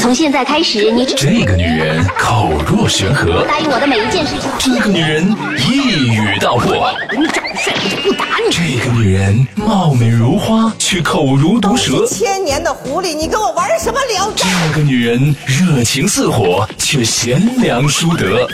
[0.00, 4.50] 从现在开始，你这个女人口若悬河，答应我的每一件事情。
[4.58, 8.50] 这个女人一语道破，你长得帅，我就不打你。
[8.50, 12.06] 这个女人貌美如花，却口如毒蛇。
[12.06, 14.46] 千年的狐狸，你跟我玩什么聊斋？
[14.72, 18.48] 这个女人热情似火，却贤良淑德。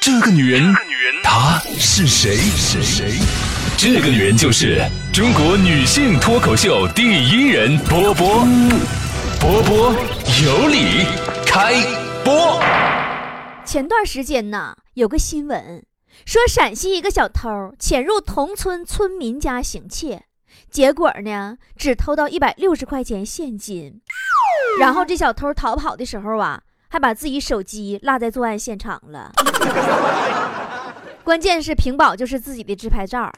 [0.00, 0.74] 这个女人，
[1.22, 2.38] 她是谁？
[2.56, 3.12] 是谁？
[3.76, 4.82] 这个女人就是
[5.12, 8.48] 中国女性脱口秀第一人波波。
[9.40, 9.94] 波波
[10.44, 11.06] 有理，
[11.46, 11.72] 开
[12.22, 12.60] 播。
[13.64, 15.82] 前段时间呢，有个新闻
[16.26, 17.48] 说陕西一个小偷
[17.78, 20.24] 潜入同村村民家行窃，
[20.70, 24.02] 结果呢，只偷到一百六十块钱现金。
[24.78, 29.32] 然后这小偷逃跑的时候啊，还把自己手机落在作案现场了。
[31.24, 33.32] 关键是屏保就是自己的自拍照。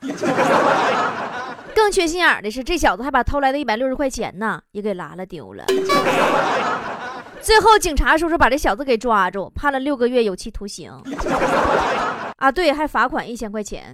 [1.83, 5.65] 更缺心眼的是，这小子还把偷来的一百六十块钱呢，也给拉了丢了。
[7.43, 10.93] 最后警察叔叔把这小子给抓住，判了六个月有期徒刑。
[12.37, 13.93] 啊，对，还罚款一千块钱。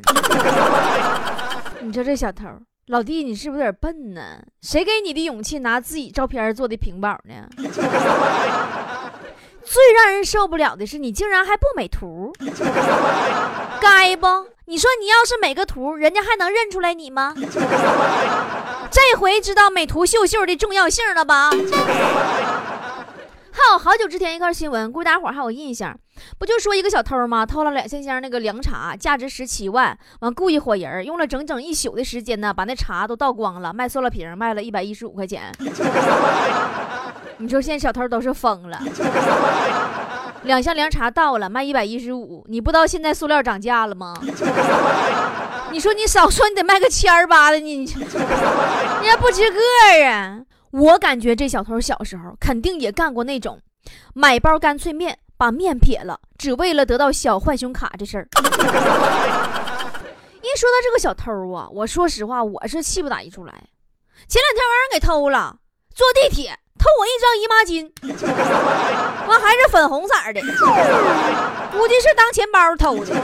[1.80, 2.46] 你说这小偷，
[2.88, 4.38] 老弟，你是不是有点笨呢？
[4.60, 7.48] 谁给你的勇气拿自己照片做的屏保呢？
[9.64, 12.30] 最让人受不了的是，你竟然还不美图，
[13.80, 14.26] 该不？
[14.68, 17.34] 你说你要是美个图，人家还能认出来你吗？
[18.92, 21.50] 这回知道美图秀秀的重要性了吧？
[23.50, 25.98] 还有好久之前一块新闻，估计大伙还有印象，
[26.38, 27.46] 不就说一个小偷吗？
[27.46, 35.50] 偷了两千箱那个凉茶，价值十七万，完故意火人，用了整整一宿的时间呢，把那茶都倒光了，卖塑料瓶，卖了一百一十五块钱。
[37.40, 38.78] 你说现在小偷都是疯了，
[40.44, 44.14] 两箱凉茶到了，卖一百一十五，你不知道现在塑料涨价了吗？
[45.70, 47.94] 你说你少说你得卖个千儿八的，你 你
[49.08, 49.58] 还不值个
[50.06, 50.40] 啊？
[50.70, 53.60] 我感觉这小偷小时候肯定也干过那种
[54.14, 58.28] 买包干脆面把面撇了，只为了得到小浣熊卡这事儿。
[60.40, 63.52] 一说到这个小偷啊，我说实话，我是气不打一处来。
[64.26, 65.56] 前两天让人给偷了，
[65.94, 66.58] 坐地铁。
[66.78, 67.90] 偷我一张姨妈巾，
[69.28, 70.40] 完还是粉红色的，
[71.72, 73.14] 估计是当钱包偷的。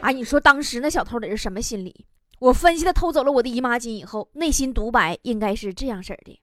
[0.00, 2.06] 哎，你说当时那小偷得是什么心理？
[2.40, 6.40] 我分析他偷走了我的姨妈巾以后，内心独白应该是这样式的：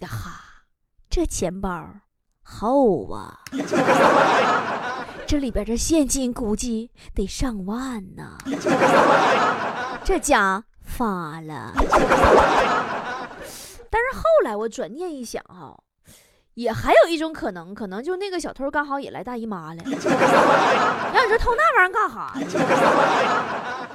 [0.00, 0.40] 呀哈，
[1.08, 1.84] 这钱包
[2.42, 3.40] 厚啊，
[5.26, 8.36] 这里边的现金估计得上万呢，
[10.04, 11.72] 这家发了。
[13.90, 15.76] 但是后来我转念一想，哈，
[16.54, 19.82] 也还有一种可能，可能就那个小偷刚好也来大姨妈了。
[19.84, 22.32] 让你说偷那玩意儿干哈？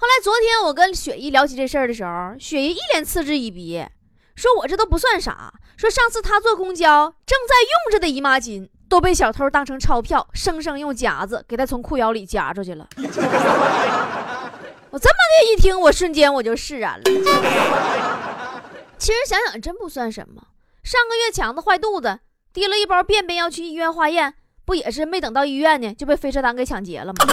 [0.00, 3.84] 后来昨天我跟雪姨聊起这事儿的时候，雪姨一脸嗤之以鼻，
[4.36, 12.88] 说我这都不算啥，说上次她坐公交正在用着的姨妈巾都被小偷当成钞票，生生用夹子给他从裤腰里夹出去了。
[14.90, 17.04] 我这么的一听，我瞬间我就释然了。
[18.98, 20.42] 其实想想真不算什么。
[20.82, 22.18] 上个月强子坏肚子，
[22.52, 27.24] 提了一包便便要去医院化验，不也是没等到医院呢，就被飞车党给抢劫了吗？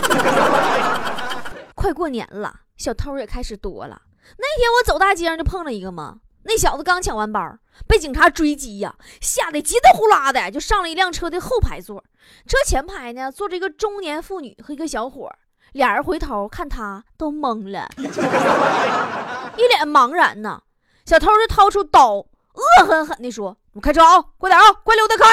[1.74, 4.02] 快过年了，小偷也开始多了。
[4.38, 12.04] 那天我走大街上就碰了一个嘛，那小子刚抢完包，被警察追击呀，吓得急得呼啦的就上了一辆车的后排座，
[12.48, 15.32] 车前排呢坐着一个中年妇女和一个小伙，
[15.74, 20.62] 俩人回头看他都懵了，一脸茫然呢。
[21.06, 25.24] 小偷就掏出刀，恶狠狠地说：“你开车啊，快点啊，快溜达开！”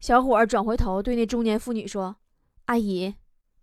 [0.00, 2.16] 小伙转回头对那中年妇女说
[2.66, 3.14] ：“阿姨，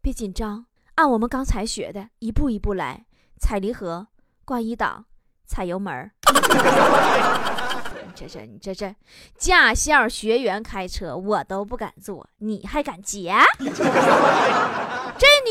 [0.02, 3.06] 别紧张，按我们刚才学的，一步一步来，
[3.38, 4.08] 踩离合，
[4.46, 5.04] 挂一档，
[5.46, 6.12] 踩油门。
[8.16, 8.96] 这这你这这
[9.38, 13.36] 驾校学员开车，我都不敢坐，你还敢劫？
[13.60, 13.68] 这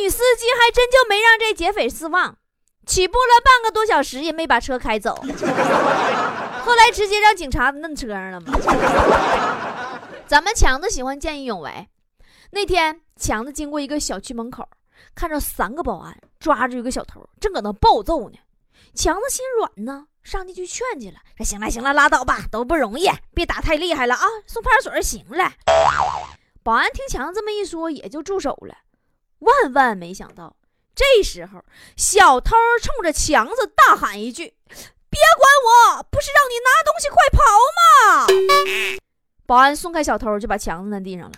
[0.01, 2.39] 女司机还真就没让这劫匪失望。”
[2.87, 5.15] 起步了半个多小时也没把车开走，
[6.65, 8.53] 后来直接让警察弄车上了嘛。
[10.27, 11.89] 咱们强子喜欢见义勇为，
[12.51, 14.69] 那天强子经过一个小区门口，
[15.15, 18.39] 看着三个保安抓住一个小偷，正搁那暴揍呢。
[18.95, 25.53] 强子心软呢，上去就劝去了，说：“行了行了，拉倒吧，都不容易，别打太厉害了啊，送派出所就行了。”
[26.63, 28.77] 保安听强子这么一说，也就住手了。
[29.39, 30.55] 万万没想到。
[30.95, 31.65] 这时候，
[31.97, 34.55] 小偷冲着强子大喊一句
[35.09, 37.39] ：“别管我，不是让你拿东西，快跑
[37.79, 38.27] 吗！”
[39.47, 41.35] 保安松开小偷，就把强子扔地上了。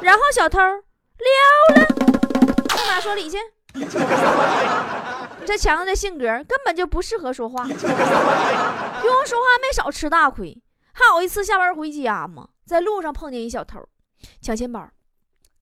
[0.00, 0.74] 然后小偷溜
[1.74, 1.86] 了，
[2.76, 3.38] 立马说理去。
[5.46, 7.90] 这强子的性格根本就不适合说话，用说
[9.40, 10.62] 话没少吃大亏。
[10.92, 13.80] 还有一次下班回家嘛，在路上碰见一小偷
[14.40, 14.88] 抢钱包，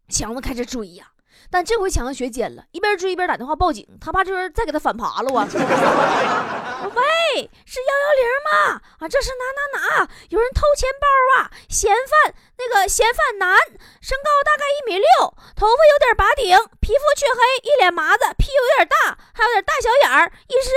[0.08, 1.06] 强子开始追呀。
[1.54, 5.46] 但这回强子学奸了，一边追一边打电话报警，他怕这人再给他反扒了啊！
[5.54, 8.82] 喂，是幺幺零吗？
[8.98, 10.08] 啊，这是哪哪哪？
[10.30, 11.06] 有人偷钱包
[11.38, 11.54] 啊！
[11.70, 13.56] 嫌犯，那个嫌犯男，
[14.02, 15.06] 身高大概一米六，
[15.54, 20.74] 头发有点拔顶，皮肤黢黑，一脸麻子，屁股有点大，还有点大小眼儿，一身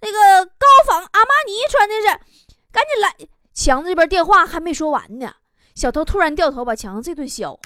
[0.00, 2.08] 那个高仿阿玛尼穿的是，
[2.72, 3.14] 赶紧来！
[3.54, 5.34] 强子这边电话还没说完呢，
[5.76, 7.56] 小偷突然掉头把强子这顿削。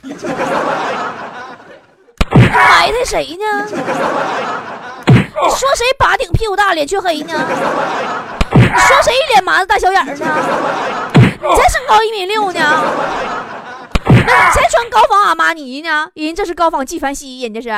[2.50, 3.66] 埋汰谁呢？
[5.42, 7.34] 你说谁把顶屁股大脸黢黑呢？
[8.52, 10.14] 你说谁一脸麻子大小眼呢？
[10.14, 12.60] 你才身高一米六呢？
[14.04, 16.10] 那你才穿高仿阿玛尼呢？
[16.14, 17.70] 人这是高仿纪梵希，人家是。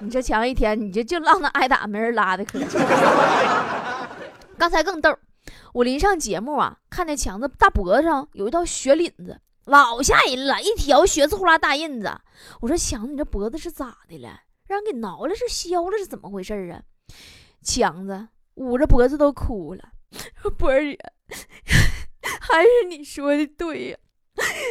[0.00, 2.58] 你这强一天，你这就让他挨打，没人拉的可。
[4.58, 5.16] 刚才更逗，
[5.72, 9.38] 我临上节目啊，看见强子大脖子上有一道血领子。
[9.66, 12.20] 老吓人了，一条血字呼啦大印子。
[12.60, 14.40] 我说强子，你这脖子是咋的了？
[14.66, 16.82] 让人给挠了是削了是怎么回事啊？
[17.62, 19.90] 强子捂着脖子都哭了。
[20.58, 20.98] 波儿姐，
[22.40, 23.98] 还是你说的对呀，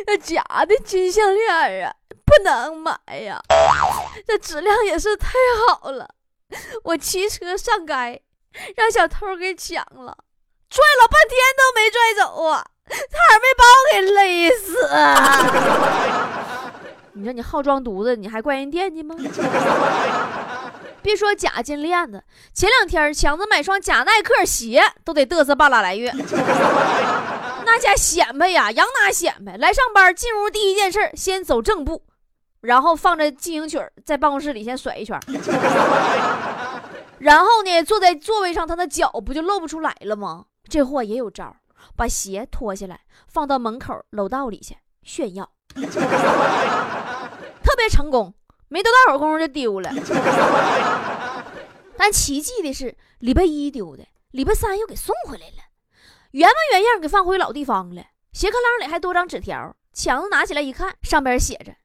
[0.07, 1.95] 那假的金项链啊，
[2.25, 3.41] 不能买呀，
[4.25, 5.31] 这质量也是太
[5.67, 6.15] 好了。
[6.83, 8.23] 我骑车上街，
[8.75, 10.17] 让小偷给抢了，
[10.69, 12.65] 拽了半天都没拽走啊。
[12.89, 14.68] 差点没把我给勒死！
[17.13, 19.15] 你说你好装犊子，你还怪人惦记吗？
[21.01, 26.13] 别说假金链子，前两天强子买双假耐克鞋都得嘚瑟半拉来月，
[27.65, 29.57] 那家显摆呀，扬哪显摆？
[29.57, 32.03] 来上班进屋第一件事，先走正步，
[32.62, 35.19] 然后放着进行曲，在办公室里先甩一圈，
[37.19, 40.45] 然后呢，坐在座位上，他的脚不就露不出来了吗？
[40.69, 41.53] 这货也有招。
[41.95, 45.81] 把鞋脱下来，放到门口楼道里去炫耀， 特
[47.77, 48.33] 别成功，
[48.68, 49.91] 没多大会儿功夫就丢了。
[51.95, 55.63] 但奇迹的是，礼拜一丢的，礼拜三又给送回来了，
[56.31, 58.03] 原模原样给放回老地方了。
[58.33, 61.75] 鞋壳囊里还多张纸条，强子拿起来一看，上边写着：“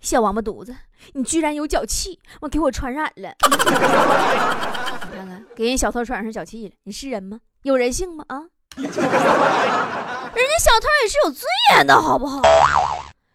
[0.00, 0.74] 小王八犊子，
[1.12, 3.34] 你居然有脚气，我给我传染了。
[3.50, 7.40] ”你看看，给人小偷传染上脚气了，你是人吗？
[7.62, 8.24] 有人性吗？
[8.28, 8.44] 啊？
[8.78, 11.44] 人家小偷也是有尊
[11.74, 12.40] 严的，好不好？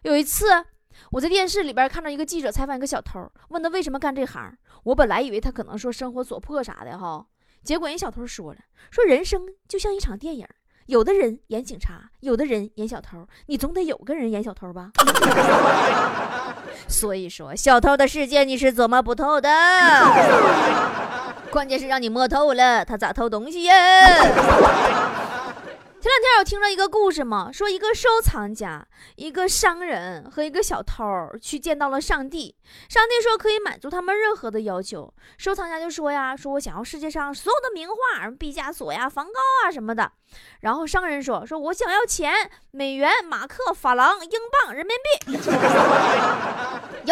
[0.03, 0.45] 有一次，
[1.11, 4.57] 我在电视里边看到一个记者采访一个小偷，问他为什么干这行。
[4.83, 7.25] 我本来以为他可能说生活所迫啥的哈，
[7.63, 8.59] 结果人小偷说了，
[8.91, 10.47] 说人生就像一场电影，
[10.85, 14.91] 有的人演警察，有的人演小偷，你总得有个人演小偷吧。
[16.87, 19.49] 所以说，小偷的世界你是琢磨不透的。
[21.55, 23.73] 关键是让你摸透了，他咋偷东西呀？
[26.01, 28.85] 前两天我听了一个故事嘛，说一个收藏家、
[29.15, 31.01] 一个商人和一个小偷
[31.41, 32.53] 去见到了上帝。
[32.89, 35.09] 上帝说可以满足他们任何的要求。
[35.37, 40.11] 收藏家就说呀，说我想要世界上所有的名画，毕加索呀、梵高啊什么的。
[40.59, 42.33] 然后商人说，说我想要钱，
[42.71, 45.39] 美元、马克、法郎、英镑、人民币， 尤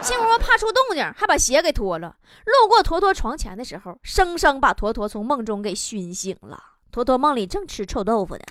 [0.00, 2.14] 进屋怕出动静，还把鞋给脱了。
[2.44, 6.56] 路过坨坨床前的时候，生生把坨坨从梦中给熏醒了。
[6.92, 8.42] 坨坨梦里正吃臭豆腐呢，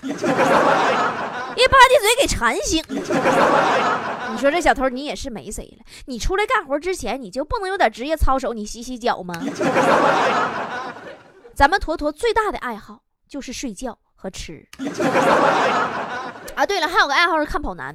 [1.56, 2.84] 一吧唧嘴给馋醒。
[4.34, 5.86] 你说这小偷，你也是没谁了。
[6.06, 8.54] 你出来干活之前，你就不能有点职业操守？
[8.54, 9.36] 你洗洗脚吗？
[11.54, 14.68] 咱们坨坨最大的爱好就是睡觉和吃。
[16.56, 17.94] 啊，对了，还有个爱好是看跑男，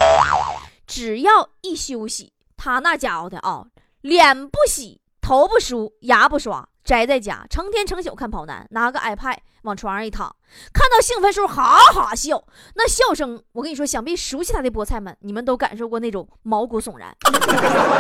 [0.87, 3.65] 只要一休息，他那家伙的啊，
[4.01, 6.67] 脸不洗，头不梳，牙不刷。
[6.83, 10.35] 宅在家，成天成宿看跑男，拿个 iPad 往床上一躺，
[10.73, 12.43] 看到兴奋时候哈哈笑，
[12.75, 17.15] 那笑声，我跟你说，想必熟悉他的菠菜们，你们都感受过那种毛骨悚然。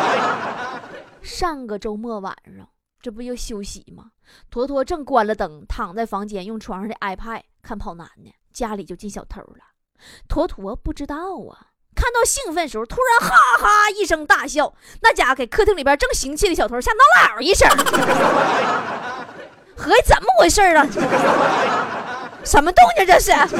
[1.20, 2.66] 上个周末晚上，
[3.02, 4.12] 这不又休息吗？
[4.48, 9.58] 坨坨正关了灯，躺在房间用床上的 iPad 看跑男呢，家里就进小偷了。
[10.30, 11.16] 坨坨不知道
[11.50, 11.66] 啊。
[11.98, 16.98] 看到兴奋时候，突然哈哈一声大笑，那家伙给客厅里边正行窃的小偷吓闹
[17.34, 17.68] 老一声，
[19.76, 20.86] 合计怎么回事啊？
[22.44, 23.32] 什么动静这是？
[23.32, 23.50] 刚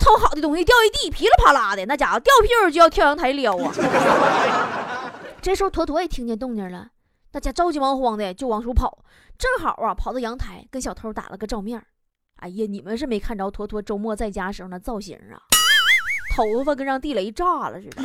[0.00, 3.70] 偷好的东西掉一地，噼里啪啦的，那家伙掉屁股就要跳阳台撩啊！
[5.42, 6.88] 这时候坨坨也听见动静了，
[7.30, 9.04] 大家着急忙慌的就往出跑，
[9.36, 11.84] 正好啊跑到阳台跟小偷打了个照面。
[12.36, 15.36] 哎呀，你们是没看着坨坨周末在家时候那造型啊？
[16.34, 18.02] 头发跟让地雷炸了似的，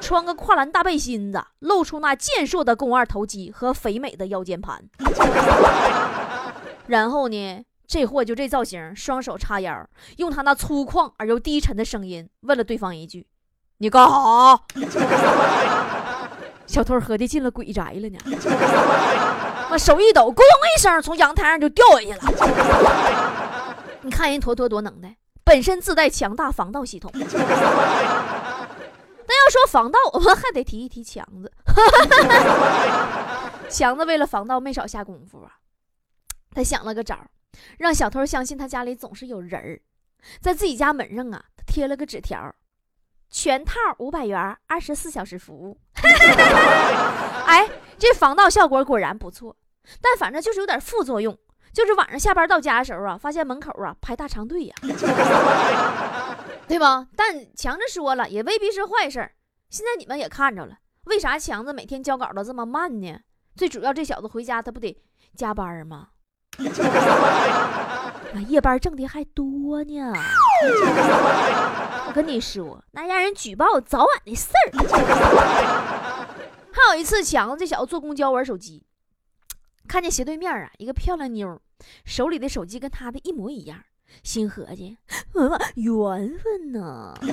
[0.00, 4.82] 穿个跨栏大背心子，露出那健硕的肱二头肌和肥美的腰间盘。
[6.86, 13.26] 然后呢，这货就这造型，双手叉腰，用他那粗犷而又低沉的声音问了对方一句
[13.78, 14.62] ：“你干哈？”
[16.66, 18.18] 小偷合计进了鬼宅了呢，
[19.70, 20.44] 那手一抖，咕咚
[20.76, 23.74] 一声从阳台上就掉下去了。
[24.02, 25.16] 你看人坨坨多能耐。
[25.48, 27.30] 本身自带强大防盗系统， 但要
[29.50, 31.50] 说防盗，我们还得提一提强子。
[33.70, 35.52] 强子为了防盗没少下功夫啊，
[36.54, 37.18] 他想了个招
[37.78, 39.80] 让小偷相信他家里总是有人儿，
[40.42, 42.54] 在自己家门上啊，他贴了个纸条，
[43.30, 45.80] 全套五百元，二十四小时服务。
[47.46, 47.66] 哎，
[47.98, 49.56] 这防盗效果果然不错，
[50.02, 51.38] 但反正就是有点副作用。
[51.78, 54.74] 就是晚上下班到家的时候啊，发现门口啊排大长队呀，
[56.66, 57.06] 对吧？
[57.14, 59.30] 但强子说了，也未必是坏事。
[59.70, 63.20] 现在你们也看着了，为啥强子每天交稿都这么慢呢？
[63.54, 65.00] 最主要这小子回家他不得
[65.36, 66.08] 加班吗？
[66.58, 70.12] 那夜班挣的还多呢。
[72.08, 74.72] 我跟你说，那让人举报早晚的事儿。
[76.74, 78.84] 还有一次，强子这小子坐公交玩手机。
[79.86, 81.62] 看见斜对面啊，一个漂亮妞，
[82.04, 83.78] 手里的手机跟他的一模一样，
[84.22, 84.96] 心合计，
[85.74, 87.14] 缘分呢。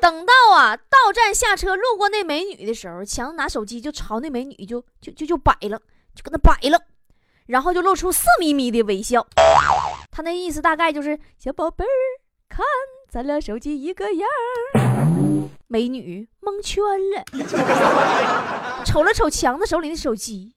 [0.00, 5.78] 等到啊到站下车路过那美女的时候，强子拿手机就朝那美女就就就就摆了，
[6.14, 6.80] 就跟那摆了，
[7.46, 9.26] 然后就露出色眯眯的微笑。
[10.10, 11.90] 他那意思大概就是小宝贝儿，
[12.48, 12.64] 看
[13.10, 14.28] 咱俩手机一个样
[15.66, 16.82] 美女蒙圈
[17.14, 17.22] 了，
[18.84, 20.54] 瞅了瞅强子手里的手机，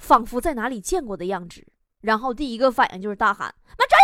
[0.00, 1.62] 仿佛在哪里见过的样子，
[2.00, 3.96] 然后第一个反应就是大喊：“妈抓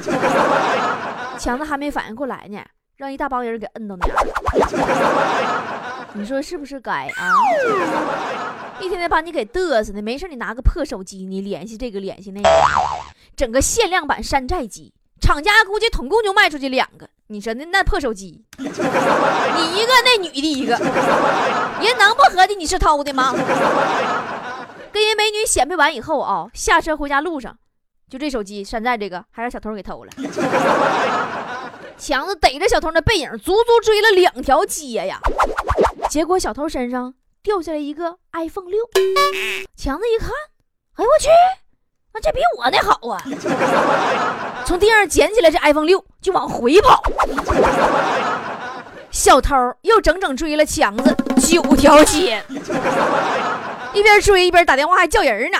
[0.00, 2.64] 小偷啊！”强子还没反应过来呢，
[2.96, 4.12] 让一大帮人给摁到那儿。
[6.14, 7.34] 你说是不是该啊？
[8.80, 12.48] 一天天把你给嘚瑟的，没事你拿个破手机，你联系这个联系那个，
[13.36, 17.08] 整个限量版山寨机，厂家估计统共就卖出去两个。
[17.26, 23.34] 你说那那破手机，你一个那女的一个，人能不合计你是偷的吗？
[24.96, 27.54] 跟人美女显摆完以后啊，下车回家路上，
[28.08, 30.12] 就这手机山寨这个还让小偷给偷了。
[31.98, 35.20] 强子逮着小偷的背影，足足追了两条街呀，
[36.08, 37.12] 结果小偷身上
[37.42, 38.88] 掉下来一个 iPhone 六。
[39.76, 40.30] 强子一看，
[40.94, 41.28] 哎呦我去！
[42.14, 43.22] 那这比我那好啊！
[44.64, 47.02] 从地上捡起来这 iPhone 六就往回跑，
[49.10, 52.42] 小偷又整整追了强子九条街，
[53.96, 55.58] 一边追一边打电话还叫人呢。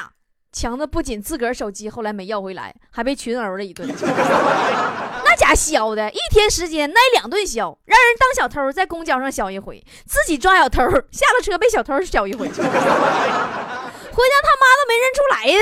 [0.53, 3.89] 强子不仅自个儿手机后来没要回来，还被群殴了一顿。
[5.25, 12.47] 那家削的一天时间挨两顿削，让人当小偷在公交上削一回，自己抓小偷下了车被小偷削一回。
[12.53, 15.61] 回家他妈都没认出来呀！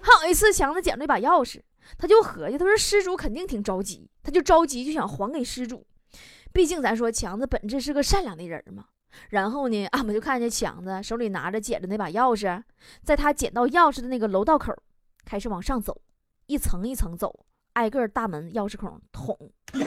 [0.00, 1.60] 还有一次，强子捡了一把钥匙，
[1.98, 5.86] 他就合计，他说失主肯定挺着急，他就着急就想还给失主。
[6.52, 8.84] 毕竟咱说强子本质是个善良的人嘛。
[9.30, 12.62] 然后呢，俺们就看见强子手里拿着捡的那把钥匙，
[13.04, 14.74] 在他捡到钥匙的那个楼道口，
[15.24, 16.02] 开始往上走，
[16.46, 19.36] 一层一层走，挨个大门钥匙孔捅。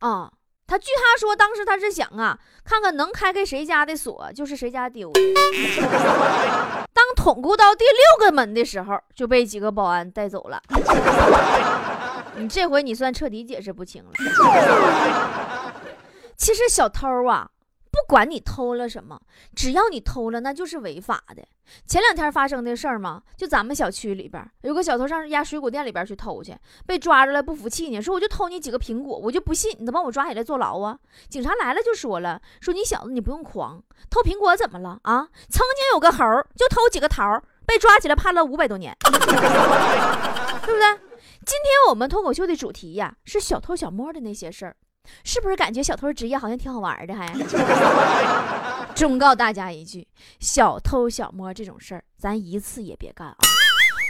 [0.00, 0.32] 啊！
[0.66, 5.20] 他据他说，当时他是想啊，看看能开开谁家的锁，就是谁家丢的。
[6.94, 10.62] 当捅咕到第六个门的时候，就被几个保安带走了。
[12.36, 14.10] 你这回你算彻底解释不清了。
[16.44, 17.48] 其实小偷啊，
[17.90, 19.18] 不管你偷了什么，
[19.56, 21.42] 只要你偷了，那就是违法的。
[21.86, 30.98] 前两天发生的事儿嘛，就咱们小区里边有个小偷上人家水果店里边去偷去，被抓着了，不服气呢，说我就偷你几个苹果，我就不信你能把我抓起来坐牢啊！
[31.30, 35.26] 警察来了就说了，说你小子你不用狂，偷苹果怎么了啊？
[35.48, 41.00] 曾经有个猴就偷几个桃，被抓起来判了五百多年， 对不对？
[41.46, 44.76] 今天我们脱口秀的主题呀是小偷小摸的那些事儿。
[45.24, 47.14] 是不是感觉小偷职业好像挺好玩的？
[47.14, 47.32] 还
[48.94, 50.06] 忠告大家一句：
[50.40, 53.36] 小偷小摸这种事儿，咱一次也别干啊！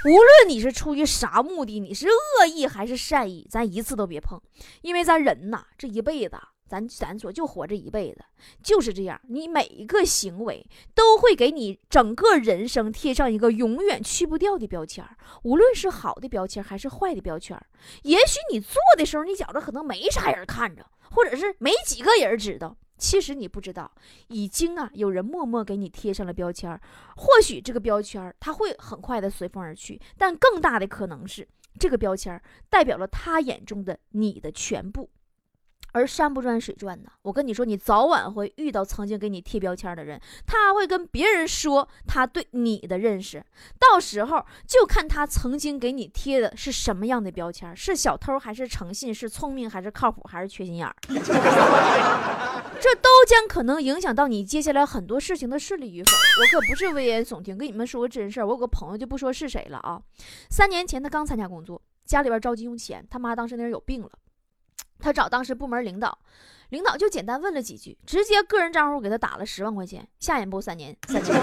[0.07, 4.41] 无论你是出于啥目的，你是恶意还是善意，咱一次都别碰，
[4.83, 6.37] 因为咱人呐，这一辈子。
[6.67, 8.25] 咱咱说就活这一辈子，
[8.63, 9.21] 就是这样。
[9.29, 15.05] 你每一个行为都会给你整个人生贴上一个永远去不掉的标签
[15.43, 17.61] 无论是好的标签还是坏的标签
[18.03, 22.77] 也许你做的时候，你觉着可能没啥人看着，或者是没几个人知道。
[22.97, 23.91] 其实你不知道，
[24.29, 26.81] 已经啊有人默默给你贴上了标签
[27.17, 31.47] 或许这个标签它会很快的随风而去，但更大的可能是
[31.79, 32.41] 这个标签
[32.71, 35.11] 代表了他眼中的你的全部。
[35.95, 43.45] 而山不转水转呢，我跟你说，你早晚会遇到曾经给你贴标签的人，他会跟别人说他对你的认识，
[43.79, 50.97] 到时候就看他曾经给你贴的是什么样的标签，是小偷还是诚信，是聪明还是靠谱，还是缺心眼儿，
[52.81, 56.11] 这都将可能影响到你接下来很多事情的顺利与否。
[56.11, 60.03] 我可不是危言耸听，跟你们说个真事儿，我有个朋友就不说是谁了啊，
[60.51, 64.11] 三年前他刚参加工作，家里边着急用钱，他妈当时那人有病了。
[64.99, 66.19] 他找当时部门领导，
[66.71, 71.35] 领导就简单问了几句，直接个人账户给他打了十万块钱，下一步三年，三年，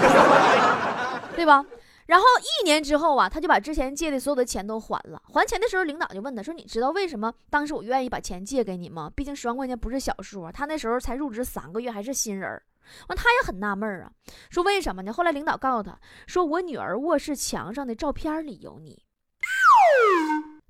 [1.34, 1.64] 对吧？
[2.06, 5.22] 然后一年之后啊，他就把之前借的所有的钱都还了。
[5.32, 9.10] 还钱的时候，领导就问他说：“你知道为什么当时我愿意把钱借给你吗？
[9.14, 12.50] 毕竟十万块钱不是小数啊。”他那时候才入职三个月，还是新人。
[13.08, 14.10] 完，他也很纳闷啊，
[14.50, 15.12] 说为什么呢？
[15.12, 19.00] 后来领导告诉他说：“我女儿卧室墙上的照片里有你。”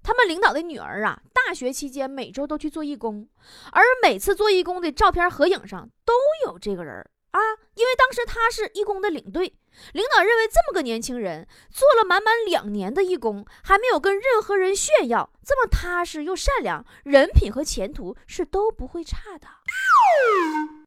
[0.02, 3.28] 他们领导的女儿啊，大学期间每周都去做义工，
[3.70, 6.12] 而每次做义工的照片合影上都
[6.44, 6.94] 有这个人
[7.31, 7.40] 啊。
[7.74, 9.55] 因为当时他是义工的领队，
[9.92, 19.46] 领导认为这么个年轻人做了满满两年的义工，还没有跟任何人炫耀，这么踏实又善良，人品和前途是都不会差的。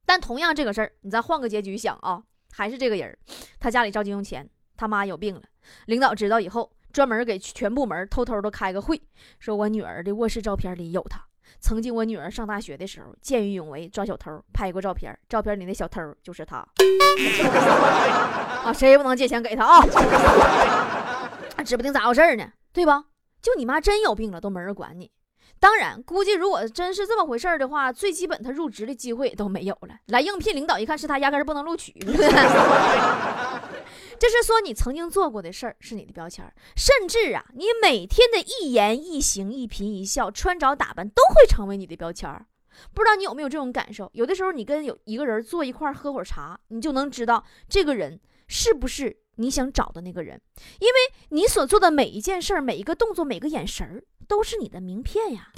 [0.06, 3.18] 但同样这个事儿，你再换个结局想啊，还是这个人，
[3.60, 5.42] 他家里着急用钱，他妈有病了，
[5.86, 6.70] 领导知道以后。
[6.96, 9.02] 专门给全部门偷偷的开个会，
[9.38, 11.22] 说我女儿的卧室照片里有他。
[11.60, 16.66] 曾经我女儿上大学的时候，见义勇为抓小偷，拍过照片，照片里那小偷就是他。
[18.64, 19.84] 啊，谁也不能借钱给他啊！
[21.66, 23.04] 指不定咋回事呢，对吧？
[23.42, 25.12] 就你妈真有病了，都没人管你。
[25.60, 29.98] 当然，估计如果真是这么回事的话，最基本他入职的机会都没有了。
[30.08, 31.94] 来应聘，领导一看是他，压根儿不能录取。
[34.28, 42.28] 这是说你曾经做过的事儿是你的标签，甚至啊，你每天的一言一行、一颦一笑、穿着打扮都会成为你的标签。
[42.92, 44.10] 不知道你有没有这种感受？
[44.14, 50.42] 有的时候你跟有一个人坐一块儿喝会儿茶，你就能知道这个人是不是你想找的那个人，
[50.80, 50.94] 因为
[51.30, 55.52] 你所做的每一件事儿、每一个动作、每个眼神儿都是你的名片呀。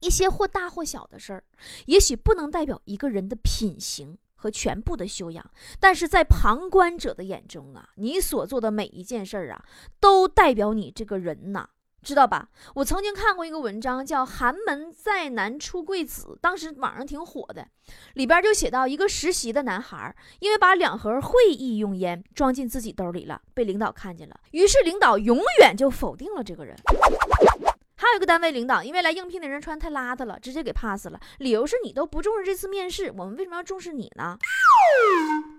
[0.00, 1.44] 一些或大或小的事儿，
[1.86, 4.18] 也许不能代表一个人的品行。
[4.36, 5.44] 和全部的修养，
[5.80, 9.64] 但是在旁观者的眼中啊，你所做的每一件事儿啊，
[9.98, 11.66] 都代表你这个人呐，
[12.02, 12.48] 知道吧？
[12.74, 17.66] 我曾经看过一个文章，叫《寒门再难出贵子》，当时网上挺火的，
[18.14, 26.76] 里边就写到一个实习的男孩，因为把两盒会议用烟装进自己兜里了，被领导看见了，于是领导永远就否定了这个人。
[28.06, 31.20] 还有一个单位领导，因为来应聘的人穿太邋遢了，直接给 pass 了。
[31.38, 34.38] 理由是你都不重视这次面试，我们为什么要重视你呢？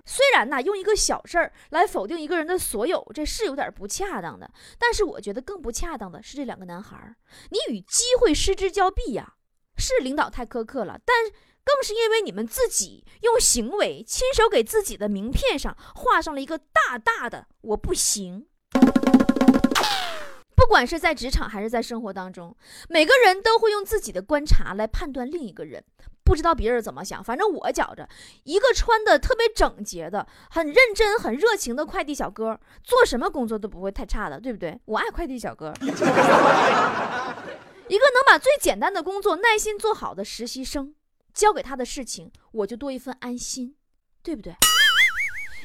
[0.05, 4.49] 虽然呢，用一个小事儿来否定一个人的所有，这是有点不恰当的。
[4.79, 7.13] 但是我觉得更不恰当的是这两个男孩，
[7.49, 9.33] 你与机会失之交臂呀！
[9.75, 11.25] 是领导太苛刻了，但
[11.65, 18.47] 更是因为你们自己用行为亲手给自己的名片上画上了一个大大的“我不行”。
[20.67, 22.53] 不管是在职场还是在生活当中，
[22.89, 25.81] 每个人都会用自己的观察来判断另一个人。
[26.25, 28.09] 不知道别人怎么想，反正我觉着，
[28.43, 34.77] 一个穿的特别整洁的、很认真、很热情的快递小哥，做什么工作都不会太差的，对不对？
[34.83, 35.73] 我爱快递小哥。
[35.79, 35.95] 一个
[38.13, 40.93] 能把最简单的工作耐心做好的实习生，
[41.33, 43.77] 交给他的事情，我就多一份安心，
[44.21, 44.53] 对不对？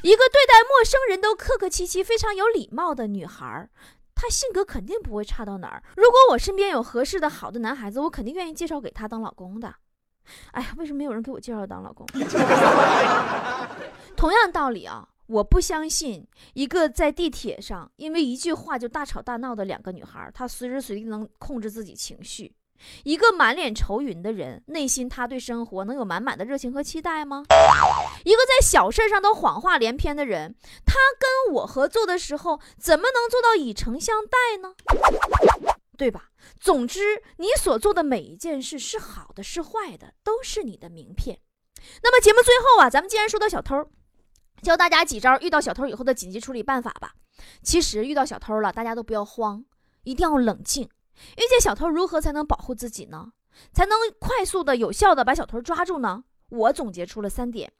[0.01, 3.69] 一个对待陌生人都客客气气、非常有礼貌的女孩。
[4.23, 5.83] 他性格肯定不会差到哪儿。
[5.97, 9.75] 如果我身边有合适的好的男孩子，我肯定愿意介绍给他当老公的，
[10.51, 12.07] 哎呀，为什么没有人给我介绍当老公？
[14.15, 22.55] 同样道理啊，我不相信一个在地铁上因为一句话就大吵大闹的两个女孩，她随时随地能控制自己情绪。
[23.03, 27.43] 一个满脸愁云的人，内心他对生活能有满满的热情和期待吗？
[28.25, 30.55] 一个在小事上都谎话连篇的人，
[30.85, 34.73] 他跟我合作的时候，怎么能做到以诚相待呢？
[35.97, 36.29] 对吧？
[36.59, 41.39] 总之，你所做的每一件事是好的是坏的，都是你的名片。
[42.01, 43.89] 那么节目最后啊，咱们既然说到小偷，
[44.61, 47.13] 教大家几招遇到小偷以后的紧急处理办法吧。
[47.61, 49.63] 其实遇到小偷了，大家都不要慌，
[50.03, 50.89] 一定要冷静。
[51.37, 53.31] 遇见小偷如何才能保护自己呢？
[53.71, 56.23] 才能快速的、有效的把小偷抓住呢？
[56.49, 57.71] 我总结出了三点。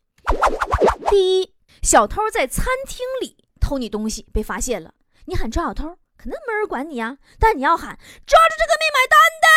[1.09, 4.93] 第一，小偷在餐厅里偷你东西被发现了，
[5.25, 5.97] 你喊抓小偷。
[6.15, 9.47] 肯定没人管你呀，但你要喊抓住这个没买单的！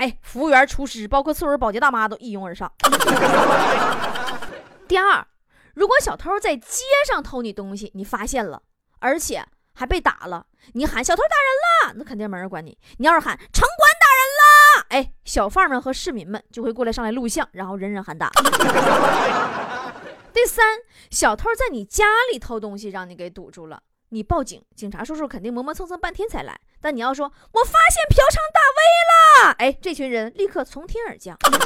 [0.00, 2.72] 哎，服务员、厨师，包括所有保洁大妈都一拥而上。
[4.86, 5.26] 第二，
[5.74, 8.62] 如果小偷在街上偷你东西，你发现了，
[9.00, 12.76] 而且还被打了，你喊小偷打人了，那肯定没人管你。
[12.98, 14.42] 你要是喊城管打人了，
[14.90, 18.30] 哎，小贩们和市民们就会过来上来录像，然后人人喊打。
[20.32, 20.64] 第三，
[21.10, 23.82] 小偷在你家里偷东西，让你给堵住了。
[24.12, 26.60] 你报警，警察叔叔肯定磨磨蹭蹭半天才来。
[26.82, 29.14] 但你要说，我发现嫖娼大 V 了，
[29.58, 31.34] 哎，这群人立刻从天而降。
[31.42, 31.58] 好了，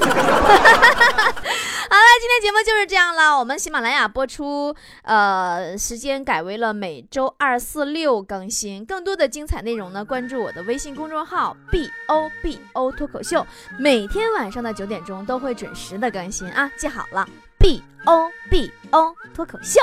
[2.20, 3.36] 今天节目就是这样了。
[3.36, 8.84] 我们喜马拉雅播出，呃，时间改为了每周二、四、六更新。
[8.84, 13.44] 更多的精彩内容呢，关注我的微信公众号 b o b o 脱口秀，
[13.76, 17.28] 每天晚上的九点钟都会准时的更新啊，记好了
[17.58, 19.80] ，b o b o 脱口秀。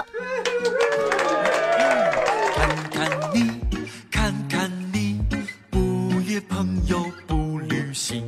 [6.34, 8.24] 不约朋友不旅行，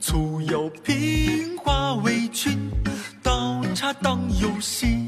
[0.00, 2.58] 醋油瓶化围裙，
[3.22, 4.98] 倒茶当游戏，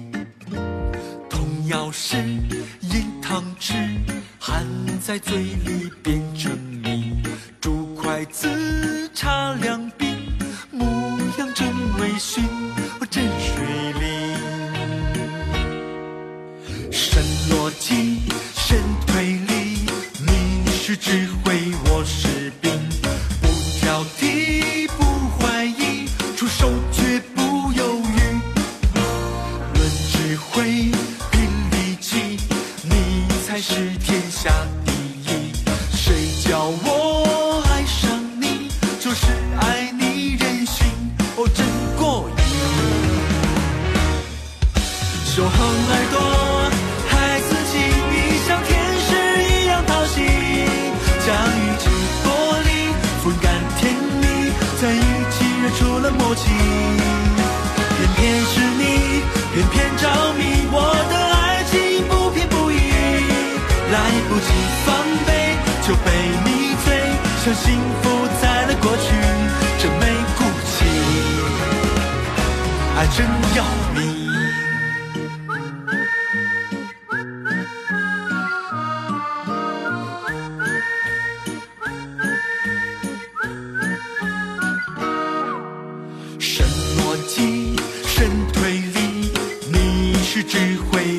[1.29, 2.17] 童谣是
[2.83, 3.75] 饮汤吃，
[4.39, 4.65] 含
[5.01, 5.76] 在嘴里
[45.37, 46.19] 纵横耳朵，
[47.11, 48.73] 孩子气，你像天
[49.05, 49.13] 使
[49.45, 50.25] 一样淘气，
[51.27, 51.85] 将雨气
[52.25, 52.27] 玻
[52.65, 52.69] 璃
[53.23, 54.25] 风干甜蜜，
[54.81, 56.49] 在一起惹出了默契。
[57.99, 59.21] 偏偏是你，
[59.53, 60.41] 偏偏着迷，
[60.73, 62.75] 我的爱情不偏不倚，
[63.93, 63.95] 来
[64.31, 64.49] 不及
[64.87, 64.89] 防
[65.27, 65.29] 备
[65.87, 66.09] 就被
[66.47, 66.97] 你醉，
[67.45, 69.13] 像幸福在了过去，
[69.83, 70.77] 真没骨气。
[72.97, 73.86] 爱真要。
[90.37, 91.16] 是智慧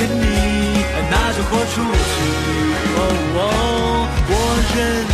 [0.00, 2.14] 甜蜜，那就豁出去。
[2.96, 2.98] 哦
[3.36, 4.32] 哦我
[4.74, 5.09] 认。